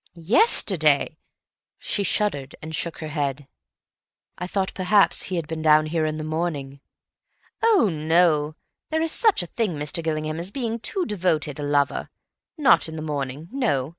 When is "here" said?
5.85-6.07